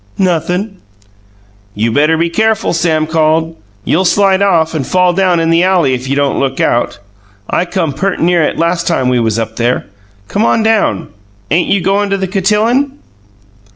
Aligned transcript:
"Nothin'." 0.17 0.77
"You 1.75 1.91
better 1.91 2.17
be 2.17 2.27
careful!" 2.31 2.73
Sam 2.73 3.05
called. 3.05 3.55
"You'll 3.85 4.03
slide 4.03 4.41
off 4.41 4.73
and 4.73 4.83
fall 4.87 5.13
down 5.13 5.39
in 5.39 5.51
the 5.51 5.61
alley 5.61 5.93
if 5.93 6.07
you 6.09 6.15
don't 6.15 6.39
look 6.39 6.59
out. 6.59 6.97
I 7.47 7.65
come 7.65 7.93
pert' 7.93 8.19
near 8.19 8.41
it 8.41 8.57
last 8.57 8.87
time 8.87 9.09
we 9.09 9.19
was 9.19 9.37
up 9.37 9.57
there. 9.57 9.85
Come 10.27 10.43
on 10.43 10.63
down! 10.63 11.09
Ain't 11.51 11.69
you 11.69 11.81
goin' 11.81 12.09
to 12.09 12.17
the 12.17 12.25
cotillon?" 12.27 12.97